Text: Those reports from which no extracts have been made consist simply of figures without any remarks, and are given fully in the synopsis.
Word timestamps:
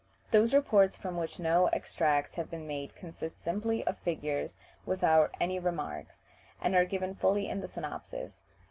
Those 0.31 0.51
reports 0.55 0.97
from 0.97 1.15
which 1.15 1.37
no 1.39 1.67
extracts 1.73 2.33
have 2.33 2.49
been 2.49 2.65
made 2.65 2.95
consist 2.95 3.39
simply 3.43 3.85
of 3.85 3.99
figures 3.99 4.55
without 4.83 5.35
any 5.39 5.59
remarks, 5.59 6.21
and 6.59 6.73
are 6.75 6.85
given 6.85 7.13
fully 7.13 7.47
in 7.47 7.61
the 7.61 7.67
synopsis. 7.67 8.39